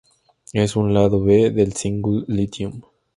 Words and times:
Es 0.53 0.75
un 0.75 0.95
lado 0.95 1.23
B 1.23 1.51
del 1.51 1.73
single 1.73 2.25
Lithium. 2.27 2.81